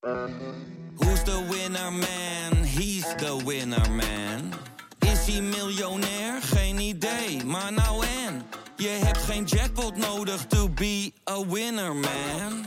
[0.00, 2.64] Who's the winner man?
[2.64, 4.52] He's the winner man.
[4.98, 6.42] Is hij miljonair?
[6.42, 8.42] Geen idee, maar nou en.
[8.76, 12.66] Je hebt geen jackpot nodig to be a winner man.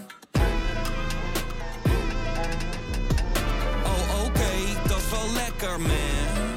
[3.83, 6.51] Oh oké, dat is wel lekker man.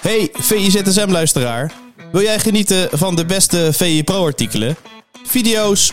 [0.00, 1.72] Hey VIZSM-luisteraar.
[2.10, 4.76] Wil jij genieten van de beste VI Pro-artikelen,
[5.22, 5.92] video's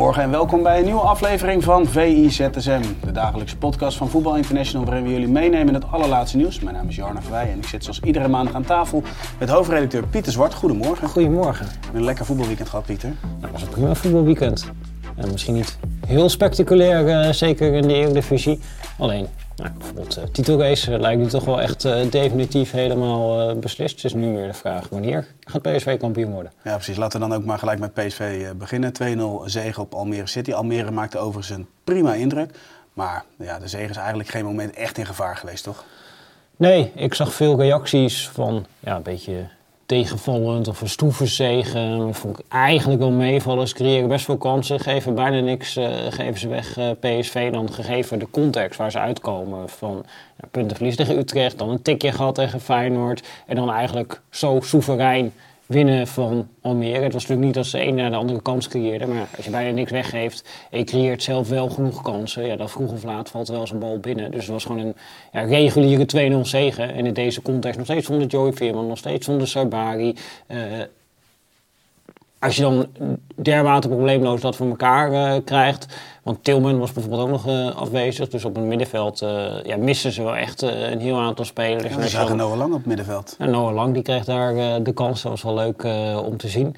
[0.00, 4.84] Goedemorgen en welkom bij een nieuwe aflevering van VIZSM, de dagelijkse podcast van Voetbal International,
[4.86, 6.60] waarin we jullie meenemen in het allerlaatste nieuws.
[6.60, 9.02] Mijn naam is Jarno Verwij en ik zit zoals iedere maandag aan tafel
[9.38, 10.54] met hoofdredacteur Pieter Zwart.
[10.54, 11.08] Goedemorgen.
[11.08, 11.66] Goedemorgen.
[11.92, 13.08] Een lekker voetbalweekend gehad, Pieter.
[13.08, 14.70] Nou, dat was een prima voetbalweekend.
[15.20, 18.58] En misschien niet heel spectaculair, eh, zeker in de Eredivisie.
[18.98, 19.26] Alleen,
[19.56, 23.94] nou, bijvoorbeeld de titelrace eh, lijkt nu toch wel echt eh, definitief helemaal eh, beslist.
[23.94, 26.52] Het is nu meer de vraag wanneer gaat PSV kampioen worden.
[26.64, 26.96] Ja, precies.
[26.96, 28.92] Laten we dan ook maar gelijk met PSV eh, beginnen.
[29.44, 30.52] 2-0 zege op Almere City.
[30.52, 32.50] Almere maakte overigens een prima indruk.
[32.92, 35.84] Maar ja, de zege is eigenlijk geen moment echt in gevaar geweest, toch?
[36.56, 39.48] Nee, ik zag veel reacties van ja, een beetje
[39.90, 41.98] tegenvallend of een stoeve zegen.
[41.98, 43.68] Dat vond ik eigenlijk wel meevallen.
[43.68, 47.52] Ze creëren best veel kansen, geven bijna niks, eh, geven ze weg eh, PSV.
[47.52, 50.04] Dan gegeven de context waar ze uitkomen van
[50.50, 53.28] puntenverlies tegen Utrecht, dan een tikje gehad tegen Feyenoord.
[53.46, 55.32] En dan eigenlijk zo soeverein
[55.70, 57.02] winnen van Almere.
[57.02, 59.50] Het was natuurlijk niet als de een naar de andere kans creëerde, maar als je
[59.50, 63.30] bijna niks weggeeft en je creëert zelf wel genoeg kansen, ja, dan vroeg of laat
[63.30, 64.30] valt wel een bal binnen.
[64.30, 64.94] Dus het was gewoon een
[65.32, 66.94] ja, reguliere 2-0 zegen.
[66.94, 70.14] En in deze context nog steeds zonder Joey Veerman, nog steeds zonder Sarbari.
[70.46, 70.58] Eh,
[72.40, 72.86] als je dan
[73.34, 75.86] dermate probleemloos dat voor elkaar eh, krijgt.
[76.22, 78.28] Want Tilman was bijvoorbeeld ook nog eh, afwezig.
[78.28, 81.82] Dus op het middenveld eh, ja, missen ze wel echt een heel aantal spelers.
[81.82, 83.34] Ja, En we zagen Noah Lang op het middenveld.
[83.38, 85.22] en Noah Lang die kreeg daar de kans.
[85.22, 85.84] Dat was wel leuk
[86.24, 86.76] om te zien.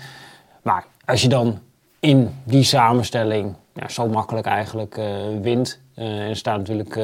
[0.62, 1.58] Maar als je dan
[2.00, 5.00] in die samenstelling ja, zo makkelijk eigenlijk
[5.42, 5.80] wint.
[5.94, 6.94] en staat natuurlijk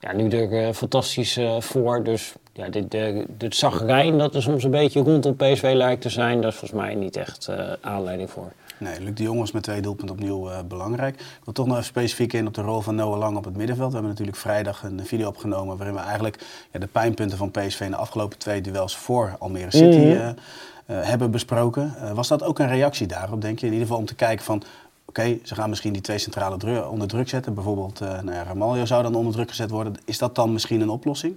[0.00, 2.04] ja, nu er fantastisch voor.
[2.04, 6.08] Dus ja, dit, de, dit zagrijn dat er soms een beetje rondom PSV lijkt te
[6.08, 6.40] zijn.
[6.40, 8.52] Daar is volgens mij niet echt eh, aanleiding voor.
[8.78, 11.14] Nee, Luc de Jong was met twee doelpunten opnieuw eh, belangrijk.
[11.14, 13.56] Ik wil toch nog even specifiek in op de rol van Noah Lang op het
[13.56, 13.86] middenveld.
[13.88, 16.38] We hebben natuurlijk vrijdag een video opgenomen waarin we eigenlijk
[16.72, 20.10] ja, de pijnpunten van PSV in de afgelopen twee duels voor Almere City Mhm.
[20.20, 20.32] eh,
[20.86, 21.94] hebben besproken.
[22.14, 23.66] Was dat ook een reactie daarop, denk je?
[23.66, 24.62] In ieder geval om te kijken van,
[25.06, 27.54] oké, ze gaan misschien die twee centrale onder druk zetten.
[27.54, 29.94] Bijvoorbeeld, eh nou ja, Ramaljo zou dan onder druk gezet worden.
[30.04, 31.36] Is dat dan misschien een oplossing?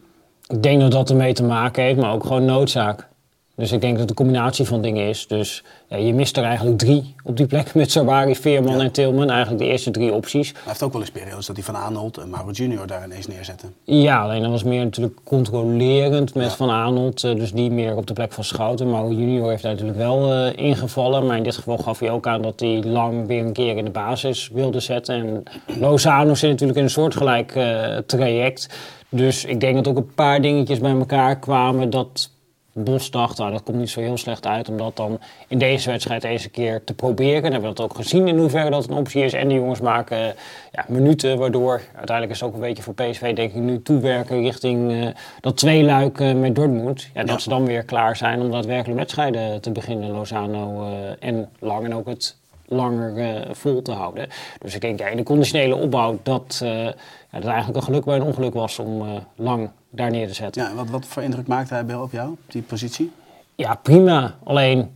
[0.51, 3.07] Ik denk dat dat ermee te maken heeft, maar ook gewoon noodzaak.
[3.55, 5.27] Dus ik denk dat het een combinatie van dingen is.
[5.27, 8.83] Dus ja, je mist er eigenlijk drie op die plek met Sabari, Veerman Ja.
[8.83, 9.29] en Tilman.
[9.29, 10.51] Eigenlijk de eerste drie opties.
[10.51, 13.27] Hij heeft ook wel eens periodes dat hij Van Aanholt en Mauro Junior daar ineens
[13.27, 13.73] neerzetten.
[13.83, 16.55] Ja, alleen dat was meer natuurlijk controlerend met Ja.
[16.55, 17.23] Van Aanholt.
[17.23, 18.89] eh, Dus die meer op de plek van Schouten.
[18.89, 21.25] Maar Junior heeft daar natuurlijk wel eh, ingevallen.
[21.25, 23.85] Maar in dit geval gaf hij ook aan dat hij lang weer een keer in
[23.85, 25.15] de basis wilde zetten.
[25.15, 25.43] En
[25.79, 28.69] Lozano zit natuurlijk in een soortgelijk eh, traject.
[29.09, 32.29] Dus ik denk dat ook een paar dingetjes bij elkaar kwamen dat
[32.73, 35.89] Bos dacht, nou, dat komt niet zo heel slecht uit om dat dan in deze
[35.89, 37.43] wedstrijd eens een keer te proberen.
[37.43, 39.33] En hebben we dat ook gezien in hoeverre dat een optie is.
[39.33, 40.33] En die jongens maken eh,
[40.71, 44.41] ja, minuten, waardoor uiteindelijk is het ook een beetje voor PSV denk ik nu toewerken
[44.41, 45.07] richting eh,
[45.41, 47.07] dat tweeluik eh, met Dortmund.
[47.13, 47.37] Ja, dat Ja.
[47.37, 50.89] ze dan weer klaar zijn om daadwerkelijk wedstrijden te beginnen, Lozano
[51.19, 51.85] en Lang.
[51.85, 52.39] En ook het
[52.71, 54.27] langer eh, vol te houden.
[54.59, 56.93] Dus ik denk ja, in de conditionele opbouw dat, eh, ja,
[57.31, 60.63] dat eigenlijk een geluk bij een ongeluk was om eh, Lang daar neer te zetten.
[60.63, 63.11] Ja, wat, wat voor indruk maakte hij op jou, op die positie?
[63.55, 64.35] Ja, prima.
[64.43, 64.91] Alleen,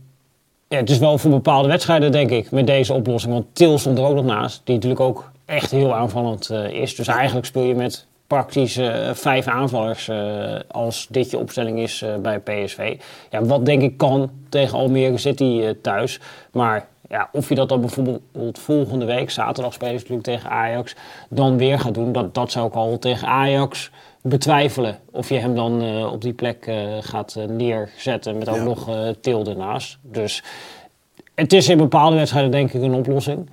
[0.68, 3.32] ja, het is wel voor bepaalde wedstrijden, denk ik, met deze oplossing.
[3.32, 6.94] Want Til stond er ook nog naast, die natuurlijk ook echt heel aanvallend is.
[6.94, 8.80] Dus eigenlijk speel je met praktisch
[9.12, 10.10] vijf aanvallers
[10.68, 12.96] als dit je opstelling is bij PSV.
[13.30, 16.20] Ja, wat denk ik kan tegen Almere City thuis.
[16.52, 20.94] Maar ja, of je dat dan bijvoorbeeld volgende week, zaterdag spelen ze natuurlijk tegen Ajax,
[21.28, 23.90] dan weer gaat doen, dat, dat zou ik al tegen Ajax
[24.22, 24.98] betwijfelen.
[25.10, 28.62] Of je hem dan eh, op die plek eh, gaat eh, neerzetten met ook Ja.
[28.62, 29.98] nog eh Til ernaast.
[30.02, 30.42] Dus
[31.34, 33.50] het is in bepaalde wedstrijden denk ik een oplossing.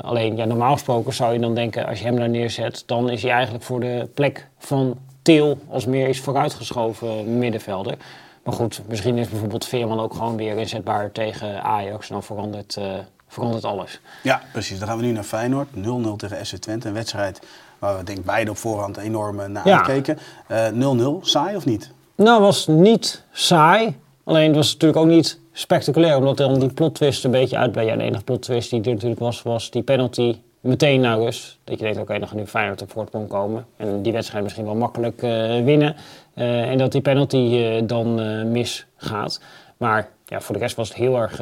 [0.00, 3.22] Alleen, ja, normaal gesproken zou je dan denken, als je hem daar neerzet, dan is
[3.22, 7.94] hij eigenlijk voor de plek van Til als meer is vooruitgeschoven middenvelder.
[8.44, 12.08] Maar goed, misschien is bijvoorbeeld Veerman ook gewoon weer inzetbaar tegen Ajax.
[12.08, 12.84] Dan verandert, eh,
[13.28, 14.00] verandert alles.
[14.22, 14.78] Ja, precies.
[14.78, 15.68] Dan gaan we nu naar Feyenoord.
[15.74, 16.88] 0-0 tegen SC Twente.
[16.88, 17.40] Een wedstrijd
[17.78, 19.76] waar we denk ik beide op voorhand enorm eh, naar Ja.
[19.76, 20.18] uitkeken.
[20.46, 21.90] Eh, 0-0, saai of niet?
[22.14, 23.96] Nou, was niet saai.
[24.24, 26.16] Alleen het was natuurlijk ook niet spectaculair.
[26.16, 27.86] Omdat dan die plot twist een beetje uitbleef.
[27.86, 31.58] Ja, de enige plot twist die er natuurlijk was, was die penalty meteen naar rust.
[31.64, 33.66] Dat je denkt, oké, dan gaat nu Feyenoord op voort kon komen.
[33.76, 35.96] En die wedstrijd misschien wel makkelijk eh, winnen.
[36.34, 39.40] Eh, en dat die penalty eh, dan misgaat.
[39.76, 41.40] Maar ja, voor de rest was het heel erg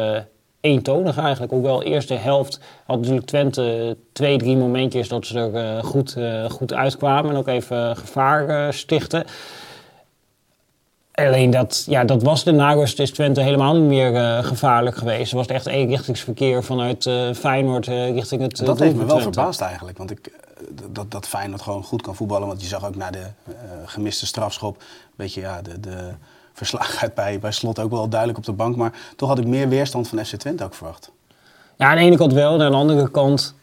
[0.60, 1.52] eentonig eigenlijk.
[1.52, 6.16] Hoewel de eerste helft had natuurlijk Twente twee, drie momentjes dat ze er goed,
[6.48, 7.30] goed uitkwamen.
[7.30, 9.24] En ook even gevaar stichten.
[11.12, 15.30] Alleen dat, ja, dat was de narust is Twente helemaal niet meer eh, gevaarlijk geweest.
[15.30, 19.32] Er was echt eenrichtingsverkeer vanuit eh, Feyenoord eh, richting het dat heeft me wel Twente.
[19.32, 19.98] verbaasd eigenlijk.
[19.98, 20.32] Want ik,
[20.90, 22.46] dat, dat Feyenoord gewoon goed kan voetballen.
[22.46, 23.26] Want je zag ook na de
[23.84, 24.76] gemiste strafschop...
[24.76, 24.84] een
[25.16, 26.10] beetje ja, de, de
[26.52, 28.76] verslagenheid bij, bij Slot ook wel duidelijk op de bank.
[28.76, 31.10] Maar toch had ik meer weerstand van FC Twente ook verwacht.
[31.76, 32.54] Ja, aan de ene kant wel.
[32.54, 33.54] En aan de andere kant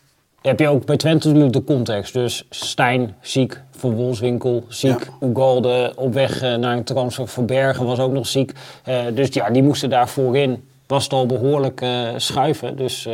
[0.41, 2.13] heb je ook bij Twente natuurlijk de context.
[2.13, 7.27] Dus Stijn ziek, Van Wolfswinkel ziek, Ugalde op weg eh, naar een transfer.
[7.27, 8.51] Van Bergen was ook nog ziek.
[8.83, 10.63] Eh, dus ja, die moesten daar voorin.
[10.87, 12.75] Was het al behoorlijk eh, schuiven.
[12.75, 13.07] Dus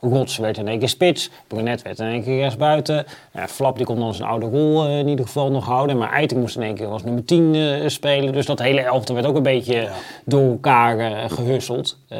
[0.00, 1.30] Rots werd in één keer spits.
[1.46, 3.06] Brunet werd in één keer rechtsbuiten.
[3.32, 5.98] Ja, Flap die kon dan zijn oude rol eh, in ieder geval nog houden.
[5.98, 8.32] Maar Eiting moest in één keer als nummer 10 eh, spelen.
[8.32, 9.90] Dus dat hele elftal werd ook een beetje Ja.
[10.24, 11.98] door elkaar eh, gehusseld.
[12.08, 12.18] Eh,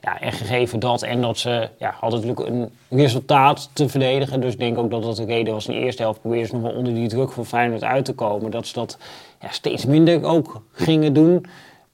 [0.00, 4.40] ja, en gegeven dat en dat ze ja, hadden natuurlijk een resultaat te verdedigen.
[4.40, 6.20] Dus ik denk ook dat dat de reden was in de eerste helft.
[6.20, 8.50] Probeerden ze nog wel onder die druk van Feyenoord uit te komen.
[8.50, 8.98] Dat ze dat
[9.40, 11.46] ja, steeds minder ook gingen doen.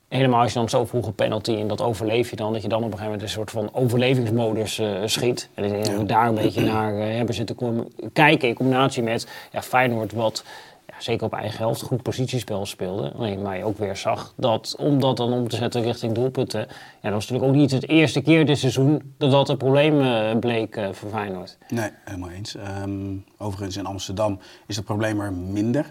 [0.08, 2.52] Helemaal als je dan zo vroeg een penalty en dat overleef je dan.
[2.52, 5.48] Dat je dan op een gegeven moment een soort van overlevingsmodus eh, schiet.
[5.54, 8.48] En ik we daar een beetje naar eh, hebben zitten kijken.
[8.48, 10.44] In combinatie met ja, Feyenoord wat
[10.86, 13.12] ja, zeker op eigen helft goed positiespel speelde.
[13.12, 16.60] Alleen maar je ook weer zag dat om dat dan om te zetten richting doelpunten.
[16.60, 16.66] Ja,
[17.02, 20.38] dat was natuurlijk ook niet het eerste keer dit seizoen dat dat een probleem eh,
[20.38, 21.58] bleek voor Feyenoord.
[21.68, 22.54] Nee, helemaal eens.
[22.54, 25.90] Ehm, overigens in Amsterdam is het probleem er minder.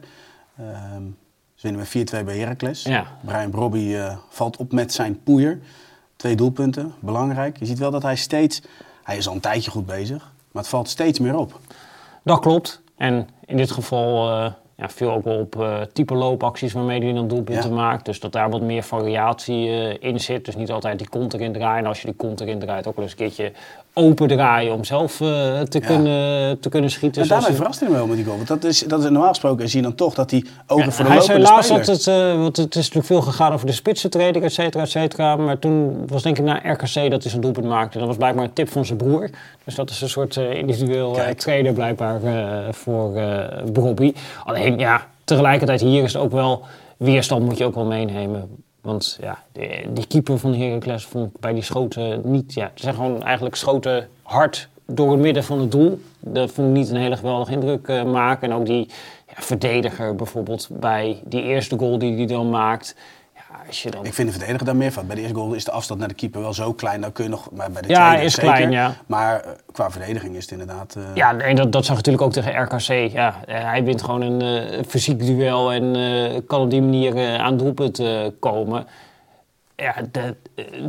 [0.57, 1.24] Ehm ze
[1.65, 2.83] winnen met 4-2 bij Heracles.
[2.83, 3.05] Ja.
[3.21, 5.59] Brian Brobby eh, valt op met zijn poeier.
[6.15, 7.57] Twee doelpunten, belangrijk.
[7.59, 8.61] Je ziet wel dat hij steeds...
[9.03, 11.59] Hij is al een tijdje goed bezig, maar het valt steeds meer op.
[12.23, 12.81] Dat klopt.
[12.97, 17.13] En in dit geval eh ja, viel ook wel op eh, type loopacties waarmee hij
[17.13, 17.75] dan doelpunten Ja.
[17.75, 18.05] maakt.
[18.05, 19.67] Dus dat daar wat meer variatie
[19.99, 20.45] in zit.
[20.45, 21.83] Dus niet altijd die kont erin draaien.
[21.83, 23.51] En als je die kont erin draait, ook wel eens een keertje
[23.97, 25.27] open draaien om zelf eh,
[25.61, 25.85] te, Ja.
[25.85, 27.21] kunnen, te kunnen schieten.
[27.21, 28.35] en hij- verrast hij me wel met die goal.
[28.35, 30.91] Want dat is, dat is normaal gesproken zie je dan toch dat hij ogen Ja,
[30.91, 31.85] voor de hij zei lopende laatst speler...
[31.85, 34.89] dat het, eh, want het is natuurlijk veel gegaan over de spitsentraining, et cetera, et
[34.89, 35.35] cetera.
[35.35, 37.97] Maar toen was denk ik naar RKC dat hij zijn doelpunt maakte.
[37.97, 39.29] Dat was blijkbaar een tip van zijn broer.
[39.63, 42.19] Dus dat is een soort eh, individueel trainer blijkbaar
[42.71, 43.13] voor
[43.71, 44.13] Bobby.
[44.43, 46.63] Alleen ja, tegelijkertijd hier is het ook wel,
[46.97, 48.63] weerstand moet je ook wel meenemen.
[48.85, 49.43] Want ja,
[49.93, 52.53] die, keeper van Heracles vond bij die schoten niet...
[52.53, 56.01] Ja, het zijn gewoon eigenlijk schoten hard door het midden van het doel.
[56.19, 58.49] Dat vond ik niet een hele geweldige indruk eh, maken.
[58.49, 58.87] En ook die
[59.27, 62.95] ja, verdediger bijvoorbeeld bij die eerste goal die hij dan maakt.
[63.65, 64.05] Ja, als je dan...
[64.05, 65.07] Ik vind de verdediger daar meer van.
[65.07, 67.01] Bij de eerste goal is de afstand naar de keeper wel zo klein.
[67.01, 68.53] Dan kun je nog, maar bij de Ja, tweede is zeker.
[68.53, 68.93] klein, ja.
[69.05, 70.95] Maar eh, qua verdediging is het inderdaad...
[70.95, 73.11] eh, Ja, nee, dat, dat zag natuurlijk ook tegen RKC.
[73.11, 78.01] Ja, eh, hij wint gewoon een fysiek duel en kan op die manier aan doelpunt
[78.39, 78.87] komen.
[79.75, 80.35] Ja, dat,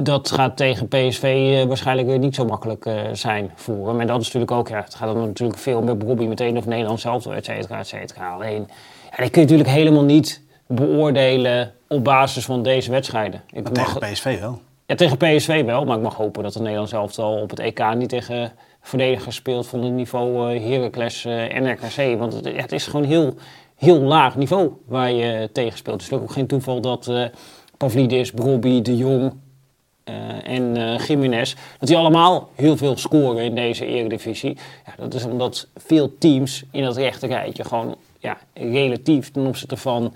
[0.04, 4.00] dat gaat tegen PSV waarschijnlijk weer niet zo makkelijk zijn voor hem.
[4.00, 6.66] En dat is natuurlijk ook, ja, het gaat dan natuurlijk veel met Bobby meteen of
[6.66, 8.32] Nederland zelf, et cetera, et cetera.
[8.32, 8.68] Alleen,
[9.10, 13.42] ja, dat kun je natuurlijk helemaal niet beoordelen op basis van deze wedstrijden.
[13.52, 14.60] Ik maar mag- tegen PSV wel.
[14.86, 17.94] ja, tegen PSV wel, maar ik mag hopen dat het Nederlands elftal op het EK
[17.94, 22.18] niet tegen verdedigers speelt van het niveau eh Heracles eh, en RKC.
[22.18, 23.34] Want het, het is gewoon heel,
[23.76, 26.02] heel laag niveau waar je tegen speelt.
[26.02, 27.24] Het is ook geen toeval dat eh
[27.76, 29.32] Pavlidis, Brobby, De Jong
[30.04, 30.14] eh,
[30.48, 34.56] en eh Jiménez, dat die allemaal heel veel scoren in deze eredivisie.
[34.86, 39.76] Ja, dat is omdat veel teams in dat rechte rijtje gewoon ja, relatief ten opzichte
[39.76, 40.10] van eh,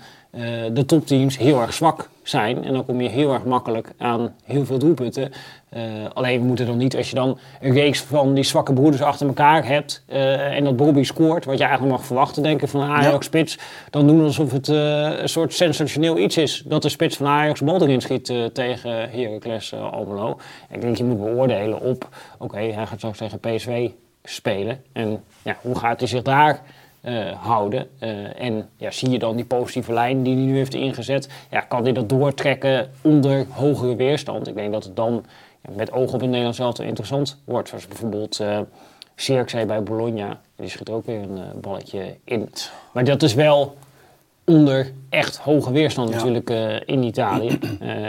[0.73, 2.63] de topteams heel erg zwak zijn.
[2.63, 5.31] En dan kom je heel erg makkelijk aan heel veel doelpunten.
[5.69, 5.83] Eh,
[6.13, 9.27] alleen we moeten dan niet, als je dan een reeks van die zwakke broeders achter
[9.27, 13.57] elkaar hebt eh, en dat Bobby scoort, wat je eigenlijk mag verwachten, denken van Ajax-spits,
[13.89, 17.61] dan doen alsof het eh, een soort sensationeel iets is dat de spits van Ajax
[17.61, 20.37] bal erin schiet eh, tegen Heracles Almelo.
[20.69, 23.89] Ik denk je moet beoordelen op, oké, hij gaat straks tegen PSV
[24.23, 26.61] spelen en ja, hoe gaat hij zich daar
[27.01, 27.87] eh, houden.
[27.99, 31.59] Eh, en ja, zie je dan die positieve lijn die hij nu heeft ingezet, ja,
[31.59, 34.47] kan hij dat doortrekken onder hogere weerstand?
[34.47, 35.25] Ik denk dat het dan
[35.61, 37.69] ja, met oog op het Nederlands elftal interessant wordt.
[37.69, 38.59] Zoals bijvoorbeeld uh,
[39.15, 40.39] Zirkzee bij Bologna.
[40.55, 42.49] Die schiet er ook weer een uh, balletje in.
[42.91, 43.77] Maar dat is wel
[44.45, 46.15] onder echt hoge weerstand ja.
[46.15, 47.59] natuurlijk uh, in Italië.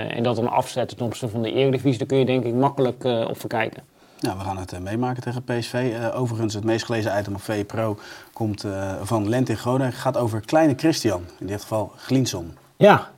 [0.09, 3.05] En dat dan afzetten ten opzichte van de Eredivisie, daar kun je denk ik makkelijk
[3.05, 3.83] op verkijken.
[4.23, 5.93] Ja, we gaan het eh, meemaken tegen PSV.
[5.95, 7.99] Eh, overigens, het meest gelezen item op VE Pro
[8.33, 9.87] komt eh, van Lent in Groningen.
[9.87, 12.57] Het gaat over kleine Christian, in dit geval Glinson.
[12.77, 13.09] Ja,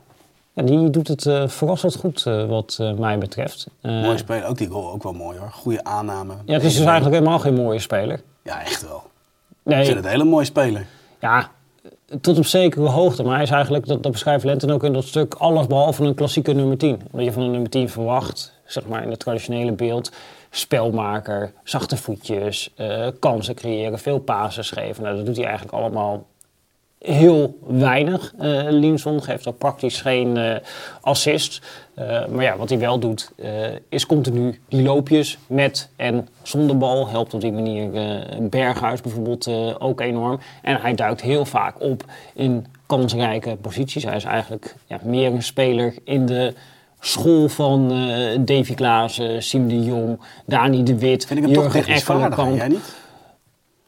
[0.53, 3.67] ja die doet het verrassend goed wat mij betreft.
[3.81, 5.51] Mooie speler, ook die goal ook wel mooi hoor.
[5.51, 6.33] Goede aanname.
[6.45, 8.21] ja, het is dus eigenlijk helemaal geen mooie speler.
[8.43, 9.03] Ja, echt wel.
[9.63, 10.85] Ik Nee, vind het een hele mooie speler.
[11.19, 11.49] ja,
[12.21, 13.23] tot op zekere hoogte.
[13.23, 16.15] Maar hij is eigenlijk, dat, dat beschrijft Lenten ook in dat stuk, alles behalve een
[16.15, 17.01] klassieke nummer 10.
[17.11, 20.11] Wat je van een nummer 10 verwacht, zeg maar in het traditionele beeld.
[20.55, 25.03] Spelmaker, zachte voetjes, eh, kansen creëren, veel passes geven.
[25.03, 26.25] Nou, dat doet hij eigenlijk allemaal
[26.99, 28.33] heel weinig.
[28.39, 30.55] eh Linson geeft ook praktisch geen eh,
[31.01, 31.61] assist.
[32.29, 33.31] Maar ja, wat hij wel doet,
[33.89, 37.07] is continu die loopjes met en zonder bal.
[37.09, 37.89] Helpt op die manier
[38.41, 40.39] Berghuis bijvoorbeeld ook enorm.
[40.61, 44.03] En hij duikt heel vaak op in kansrijke posities.
[44.03, 46.53] Hij is eigenlijk ja, meer een speler in de
[46.99, 51.63] school van eh, Davy Klaassen, Siem de Jong, Dani de Wit, Vind ik hem toch
[51.63, 52.95] Jurgen technisch vaardig, jij niet?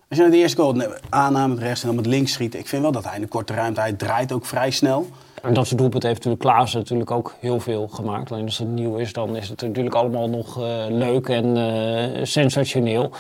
[0.10, 2.56] Als je naar de eerste goal aanname met rechts en dan met links schiet.
[2.56, 5.08] Ik vind wel dat hij in de korte ruimte, hij draait ook vrij snel.
[5.42, 8.32] En dat soort doelpunten heeft natuurlijk Klaassen natuurlijk ook heel veel gemaakt.
[8.32, 12.24] Alleen als het nieuw is, dan is het natuurlijk allemaal nog eh, leuk en eh,
[12.24, 13.12] sensationeel.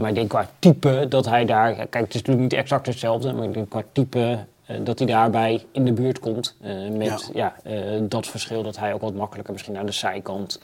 [0.00, 1.74] Maar ik denk qua type dat hij daar...
[1.74, 4.38] Kijk, het is natuurlijk niet exact hetzelfde, maar ik denk qua type...
[4.72, 6.56] eh, dat hij daarbij in de buurt komt.
[6.60, 7.54] eh, met ja.
[7.62, 10.60] eh, dat verschil dat hij ook wat makkelijker misschien aan de zijkant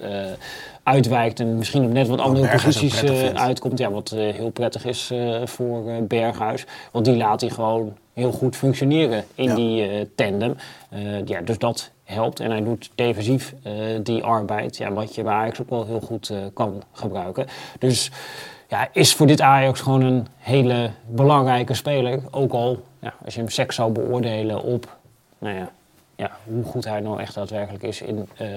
[0.83, 1.41] uitwijkt.
[1.41, 3.79] En misschien op net wat andere posities uitkomt.
[3.79, 5.13] Ja, wat heel prettig is
[5.45, 6.67] voor Berghuis.
[6.93, 9.55] Want die laat hij gewoon heel goed functioneren in Ja.
[9.55, 10.57] die tandem.
[11.25, 12.41] Ja, dus dat helpt.
[12.41, 13.55] En hij doet defensief
[14.03, 17.47] die arbeid, ja, wat je bij Ajax ook wel heel goed kan gebruiken.
[17.79, 18.11] Dus
[18.69, 22.21] ja, is voor dit Ajax gewoon een hele belangrijke speler.
[22.31, 24.97] Ook al, ja, als je hem seks zou beoordelen op
[25.39, 25.71] nou ja,
[26.17, 28.49] ja, hoe goed hij nou echt daadwerkelijk is in eh,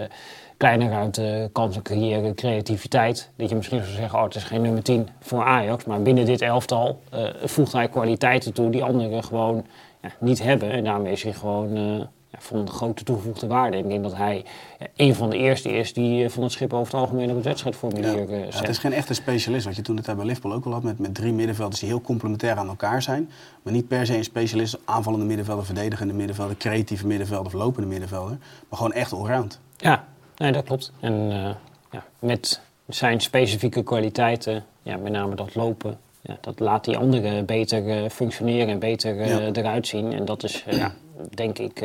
[0.58, 3.30] kleine ruimte, kansen creëren, creativiteit.
[3.36, 5.86] Dat je misschien zou zeggen, oh, het is geen nummer 10 voor Ajax.
[5.86, 9.66] Maar binnen dit elftal eh, voegt hij kwaliteiten toe die anderen gewoon
[10.02, 10.72] ja, niet hebben.
[10.72, 13.78] En daarmee is hij gewoon eh, ja, van de grote toegevoegde waarde.
[13.78, 14.46] Ik denk dat hij
[14.80, 17.36] ja, een van de eerste is die eh, van het schip over het algemeen op
[17.36, 18.60] het wedstrijdformulier eh, Ja, zet.
[18.60, 21.00] het is geen echte specialist, wat je toen het bij Liverpool ook al had, met,
[21.00, 23.30] met drie middenvelders die heel complementair aan elkaar zijn.
[23.62, 28.38] Maar niet per se een specialist, aanvallende middenvelder, verdedigende middenvelder, creatieve middenvelder of lopende middenvelder.
[28.70, 29.60] Maar gewoon echt allround.
[29.78, 30.06] Ja,
[30.38, 30.92] nee, dat klopt.
[31.00, 31.56] En eh,
[31.92, 37.46] ja, met zijn specifieke kwaliteiten, ja, met name dat lopen, ja, dat laat die anderen
[37.46, 39.50] beter eh, functioneren en beter eh, Ja.
[39.54, 40.14] eruit zien.
[40.14, 40.92] En dat is, eh, ja,
[41.34, 41.84] denk ik,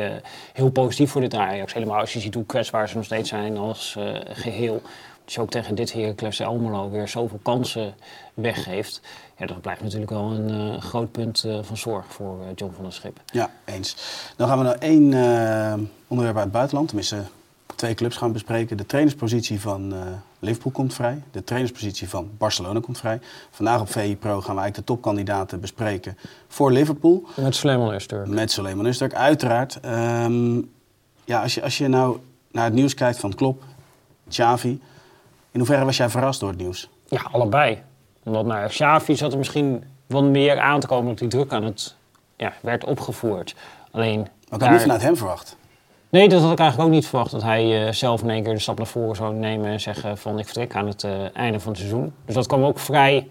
[0.53, 1.73] heel positief voor dit Ajax.
[1.73, 4.81] Helemaal als je ziet hoe kwetsbaar ze nog steeds zijn als eh, geheel.
[5.29, 7.93] Je ook tegen dit Heracles Almelo weer zoveel kansen
[8.33, 9.01] weggeeft.
[9.37, 13.19] Ja, dat blijft natuurlijk wel een groot punt van zorg voor John van der Schip.
[13.25, 13.95] Ja, eens.
[14.35, 15.03] Dan gaan we naar één
[16.07, 16.87] onderwerp uit het buitenland.
[16.87, 17.17] Tenminste,
[17.75, 18.77] twee clubs gaan bespreken.
[18.77, 19.99] De trainerspositie van eh,
[20.39, 21.23] Liverpool komt vrij.
[21.31, 23.19] De trainerspositie van Barcelona komt vrij.
[23.51, 27.23] Vandaag op VI Pro gaan we eigenlijk de topkandidaten bespreken voor Liverpool.
[27.35, 28.27] Met Suleiman Öztürk.
[28.29, 29.79] Met Suleiman Usturk, uiteraard.
[29.79, 30.55] Ehm,
[31.25, 32.17] ja, als je, als je nou
[32.51, 33.63] naar het nieuws kijkt van Klopp,
[34.29, 34.81] Xavi...
[35.51, 36.89] In hoeverre was jij verrast door het nieuws?
[37.05, 37.81] Ja, allebei.
[38.23, 41.63] Omdat nou, Xavi zat er misschien wat meer aan te komen dat die druk aan
[41.63, 41.95] het
[42.35, 43.55] ja, werd opgevoerd.
[43.91, 44.17] Alleen.
[44.19, 45.57] Maar ik had daar- niet vanuit hem verwacht.
[46.09, 47.31] Nee, dat had ik eigenlijk ook niet verwacht.
[47.31, 50.17] Dat hij eh, zelf in één keer de stap naar voren zou nemen en zeggen
[50.17, 52.13] van ik vertrek aan het eh, einde van het seizoen.
[52.25, 53.27] Dus dat kwam ook vrij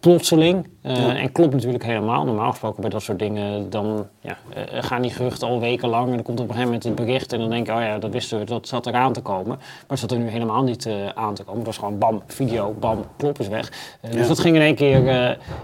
[0.00, 0.68] plotseling.
[0.82, 1.16] Eh, Ja.
[1.16, 2.24] En klopt natuurlijk helemaal.
[2.24, 4.36] Normaal gesproken bij dat soort dingen dan ja,
[4.80, 6.08] gaan die geruchten al weken lang.
[6.08, 7.98] En dan komt op een gegeven moment het bericht en dan denk je, oh ja,
[7.98, 9.56] dat wisten we, dat zat eraan te komen.
[9.56, 11.58] Maar het zat er nu helemaal niet aan te komen.
[11.58, 13.70] Het was gewoon bam, video, bam, klop is weg.
[14.00, 14.26] Dus Ja.
[14.26, 15.04] dat ging in één keer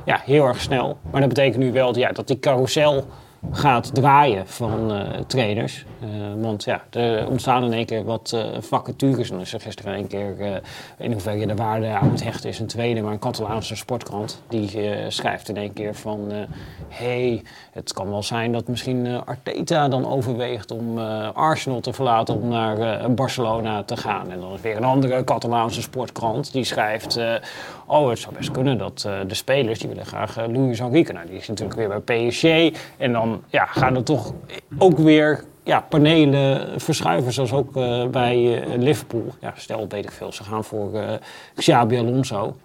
[0.05, 0.97] ja, heel erg snel.
[1.11, 3.05] Maar dat betekent nu wel ja, dat die carousel
[3.51, 5.85] gaat draaien van eh, trainers.
[6.01, 9.31] Eh, want ja, er ontstaan in één keer wat eh, vacatures.
[9.31, 10.63] En er gisteren in één keer
[10.99, 13.01] in hoeverre de waarde aan het hechten is een tweede.
[13.01, 14.71] Maar een Catalaanse sportkrant die
[15.09, 16.31] schrijft in één keer van...
[16.31, 16.37] eh
[16.89, 20.99] hey, het kan wel zijn dat misschien Arteta dan overweegt om
[21.35, 24.31] Arsenal te verlaten om naar Barcelona te gaan.
[24.31, 27.21] En dan is weer een andere Catalaanse sportkrant die schrijft...
[27.87, 31.13] oh, het zou best kunnen dat de spelers, die willen graag Luis Enrique.
[31.13, 32.45] Nou, die is natuurlijk weer bij PSG.
[32.97, 34.33] En dan ja, gaan er toch
[34.79, 39.27] ook weer ja, panelen verschuiven, zoals ook eh, bij eh, Liverpool.
[39.41, 41.09] Ja, stel, weet ik veel, ze gaan voor eh
[41.55, 42.57] Xabi Alonso.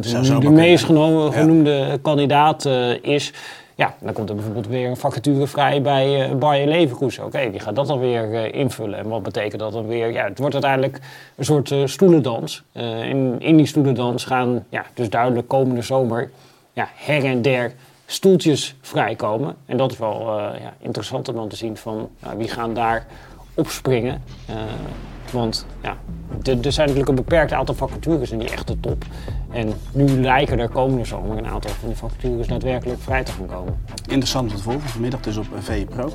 [0.00, 1.30] Zou nu de meest Ja.
[1.30, 2.64] genoemde kandidaat
[3.02, 3.32] is.
[3.74, 7.24] Ja, dan komt er bijvoorbeeld weer een vacature vrij bij Bayer Leverkusen.
[7.24, 8.98] Oké, die gaat dat dan weer invullen.
[8.98, 10.12] En wat betekent dat dan weer?
[10.12, 10.98] Ja, het wordt uiteindelijk
[11.36, 12.62] een soort stoelendans.
[13.02, 16.30] In, in die stoelendans gaan ja, dus duidelijk komende zomer
[16.72, 17.72] ja, her en der
[18.10, 19.56] stoeltjes vrijkomen.
[19.66, 22.74] En dat is wel eh, ja, interessant om dan te zien van nou, wie gaan
[22.74, 23.06] daar
[23.54, 24.22] opspringen.
[24.46, 24.54] Eh,
[25.32, 25.96] want ja,
[26.42, 29.04] er zijn natuurlijk een beperkt aantal vacatures in die echte top.
[29.50, 33.46] En nu lijken er komende zomer een aantal van die vacatures daadwerkelijk vrij te gaan
[33.46, 33.80] komen.
[34.06, 34.88] Interessant wat volgen.
[34.88, 36.12] Vanmiddag dus op VE Pro.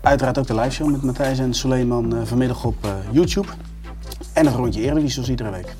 [0.00, 3.48] Uiteraard ook de liveshow met Matthijs en Suleiman vanmiddag op YouTube.
[4.32, 5.74] En een rondje Eredivisie zoals iedere week.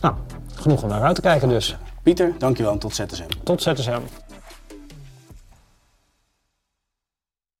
[0.00, 0.14] Nou,
[0.54, 1.76] genoeg om naar uit te kijken dus.
[2.02, 3.28] Pieter, dankjewel en tot ZSM.
[3.42, 4.21] Tot ZSM.